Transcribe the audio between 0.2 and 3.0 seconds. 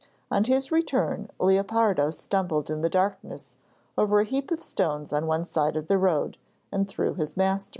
On his return Leopardo stumbled in the